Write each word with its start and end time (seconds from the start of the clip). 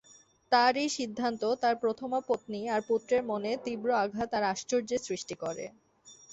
তাঁর 0.51 0.73
এই 0.77 0.89
সিদ্ধান্ত 0.97 1.41
তাঁর 1.61 1.75
প্রথমা 1.83 2.19
পত্নী 2.29 2.61
আর 2.67 2.81
পুত্রের 2.89 3.21
মনে 3.23 3.51
তীব্র 3.65 3.89
আঘাত 4.03 4.29
আর 4.33 4.43
আশ্চর্যের 4.53 5.01
সৃষ্টি 5.07 5.35
করে। 5.43 5.65